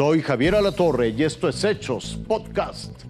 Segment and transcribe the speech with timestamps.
[0.00, 3.04] Soy Javier Alatorre y esto es Hechos Podcast.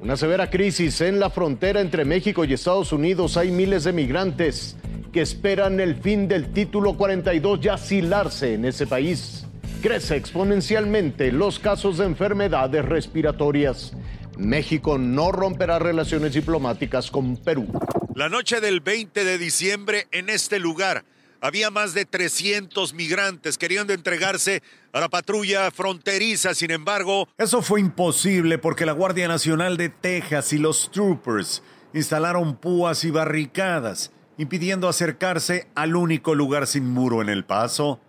[0.00, 3.36] Una severa crisis en la frontera entre México y Estados Unidos.
[3.36, 4.74] Hay miles de migrantes
[5.12, 9.44] que esperan el fin del título 42 y asilarse en ese país.
[9.82, 13.92] Crece exponencialmente los casos de enfermedades respiratorias.
[14.38, 17.66] México no romperá relaciones diplomáticas con Perú.
[18.14, 21.04] La noche del 20 de diciembre en este lugar
[21.40, 24.62] había más de 300 migrantes queriendo entregarse
[24.92, 26.54] a la patrulla fronteriza.
[26.54, 32.56] Sin embargo, eso fue imposible porque la Guardia Nacional de Texas y los troopers instalaron
[32.56, 38.00] púas y barricadas, impidiendo acercarse al único lugar sin muro en el paso.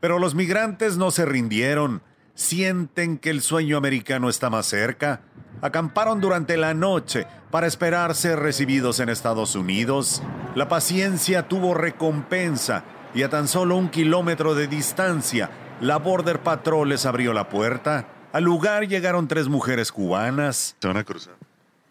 [0.00, 2.02] Pero los migrantes no se rindieron.
[2.34, 5.20] Sienten que el sueño americano está más cerca.
[5.60, 10.22] Acamparon durante la noche para esperar ser recibidos en Estados Unidos.
[10.54, 12.82] La paciencia tuvo recompensa
[13.14, 15.50] y a tan solo un kilómetro de distancia,
[15.82, 18.08] la Border Patrol les abrió la puerta.
[18.32, 20.76] Al lugar llegaron tres mujeres cubanas.
[20.80, 21.34] ¿Se van a cruzar?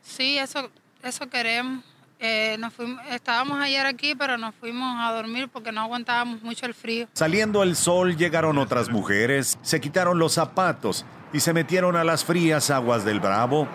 [0.01, 0.71] Sí, eso,
[1.03, 1.85] eso queremos.
[2.19, 6.65] Eh, nos fuimos, estábamos ayer aquí, pero nos fuimos a dormir porque no aguantábamos mucho
[6.65, 7.07] el frío.
[7.13, 12.25] Saliendo el sol llegaron otras mujeres, se quitaron los zapatos y se metieron a las
[12.25, 13.67] frías aguas del Bravo.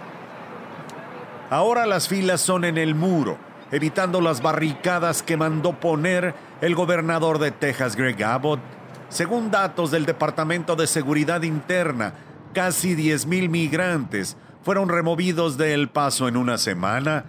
[1.50, 3.38] Ahora las filas son en el muro,
[3.70, 8.60] evitando las barricadas que mandó poner el gobernador de Texas, Greg Abbott.
[9.08, 12.14] Según datos del Departamento de Seguridad Interna,
[12.52, 17.26] casi 10.000 migrantes fueron removidos de El Paso en una semana,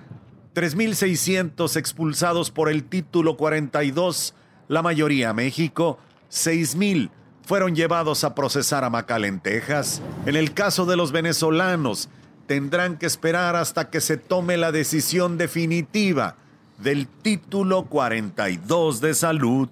[0.56, 4.34] 3.600 expulsados por el título 42,
[4.68, 6.00] la mayoría a México,
[6.31, 7.12] 6.000
[7.46, 10.02] fueron llevados a procesar a McAllen, Texas.
[10.26, 12.09] En el caso de los venezolanos,
[12.48, 16.38] tendrán que esperar hasta que se tome la decisión definitiva
[16.80, 19.70] del título 42 de salud.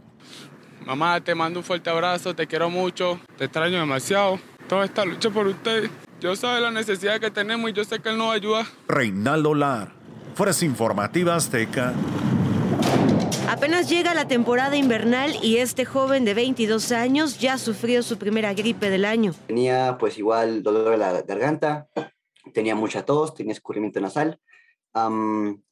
[0.86, 4.40] Mamá, te mando un fuerte abrazo, te quiero mucho, te extraño demasiado.
[4.68, 5.90] Toda esta lucha por usted.
[6.20, 8.66] Yo sé la necesidad que tenemos y yo sé que él nos ayuda.
[8.88, 9.94] Reinaldo Lar,
[10.36, 11.94] Fuerza Informativa Azteca.
[13.50, 18.54] Apenas llega la temporada invernal y este joven de 22 años ya sufrió su primera
[18.54, 19.34] gripe del año.
[19.48, 21.88] Tenía pues igual dolor de la garganta,
[22.56, 24.40] tenía mucha tos, tenía escurrimiento nasal,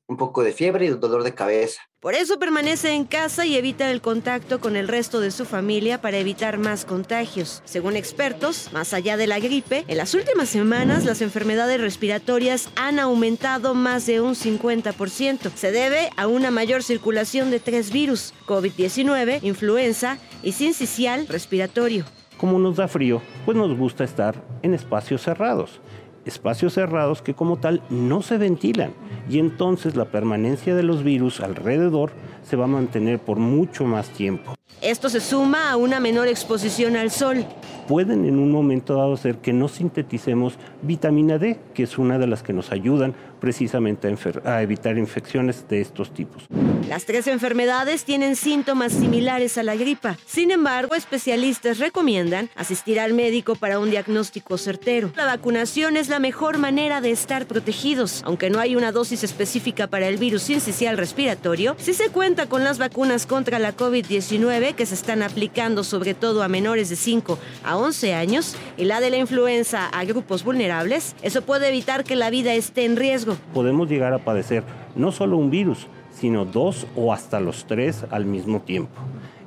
[0.06, 1.82] un poco de fiebre y dolor de cabeza.
[2.02, 6.02] Por eso permanece en casa y evita el contacto con el resto de su familia
[6.02, 7.62] para evitar más contagios.
[7.64, 13.00] Según expertos, más allá de la gripe, en las últimas semanas las enfermedades respiratorias han
[13.00, 15.52] aumentado más de un 50%.
[15.56, 22.04] Se debe a una mayor circulación de tres virus, COVID-19, influenza y sincicial respiratorio.
[22.38, 25.80] Como nos da frío, pues nos gusta estar en espacios cerrados
[26.26, 28.94] espacios cerrados que como tal no se ventilan
[29.30, 32.12] y entonces la permanencia de los virus alrededor
[32.44, 34.54] se va a mantener por mucho más tiempo.
[34.82, 37.46] Esto se suma a una menor exposición al sol.
[37.88, 42.28] Pueden en un momento dado ser que no sinteticemos vitamina D, que es una de
[42.28, 43.14] las que nos ayudan
[43.44, 44.08] precisamente
[44.46, 46.46] a, evitar infecciones de estos tipos.
[46.88, 50.18] Las tres enfermedades tienen síntomas similares a la gripa.
[50.26, 55.12] Sin embargo, especialistas recomiendan asistir al médico para un diagnóstico certero.
[55.18, 58.22] La vacunación es la mejor manera de estar protegidos.
[58.24, 62.64] Aunque no hay una dosis específica para el virus sincicial respiratorio, sí se cuenta con
[62.64, 67.38] las vacunas contra la COVID-19 que se están aplicando sobre todo a menores de 5
[67.66, 71.14] a 11 años y la de la influenza a grupos vulnerables.
[71.22, 74.64] Eso puede evitar que la vida esté en riesgo Podemos llegar a padecer
[74.96, 78.94] no solo un virus, sino dos o hasta los tres al mismo tiempo.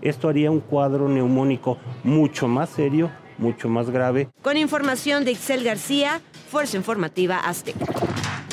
[0.02, 4.28] Esto haría un cuadro neumónico mucho más serio, mucho más grave.
[4.42, 6.20] Con información de Ixel García,
[6.50, 7.84] Fuerza Informativa Azteca.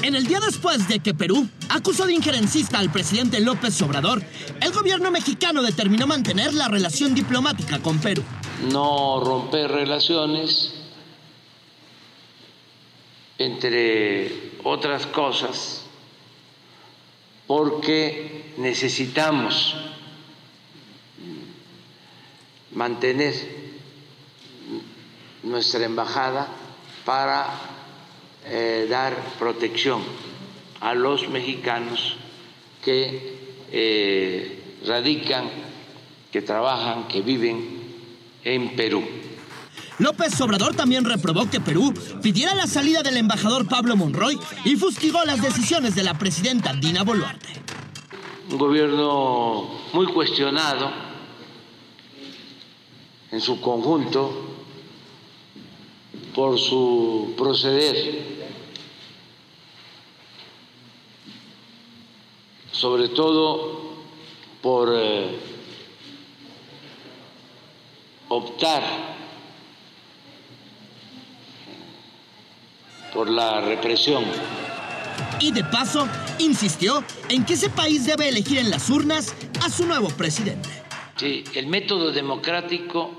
[0.04, 4.22] En el día después de que Perú acusó de injerencista al presidente López Obrador,
[4.62, 8.22] el gobierno mexicano determinó mantener la relación diplomática con Perú.
[8.70, 10.74] No romper relaciones
[13.38, 15.84] entre otras cosas,
[17.48, 19.76] porque necesitamos
[22.72, 23.34] mantener
[25.44, 26.48] nuestra embajada
[27.06, 27.48] para
[28.46, 30.02] eh, dar protección
[30.80, 32.16] a los mexicanos
[32.84, 33.38] que
[33.72, 35.50] eh, radican,
[36.32, 37.84] que trabajan, que viven
[38.44, 39.04] en Perú.
[40.00, 45.24] López Obrador también reprobó que Perú pidiera la salida del embajador Pablo Monroy y fustigó
[45.24, 47.62] las decisiones de la presidenta Dina Boluarte.
[48.50, 50.92] Un gobierno muy cuestionado
[53.32, 54.32] en su conjunto
[56.34, 58.50] por su proceder,
[62.72, 63.94] sobre todo
[64.62, 65.40] por eh,
[68.30, 69.13] optar
[73.14, 74.24] por la represión.
[75.40, 76.08] Y de paso,
[76.40, 80.70] insistió en que ese país debe elegir en las urnas a su nuevo presidente.
[81.18, 83.12] Sí, el método democrático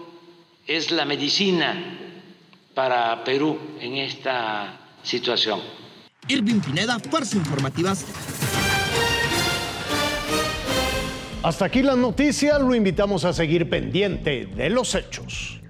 [0.67, 1.99] es la medicina
[2.75, 5.61] para Perú en esta situación.
[6.29, 8.05] Irving Pineda, Fuerza Informativas.
[11.43, 15.61] Hasta aquí las noticias, lo invitamos a seguir pendiente de los hechos.